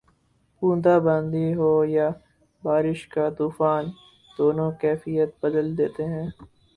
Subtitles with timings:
[0.61, 2.07] بوندا باندی ہو یا
[2.63, 3.83] بارش کا طوفان،
[4.37, 6.27] دونوں کیفیت بدل دیتے ہیں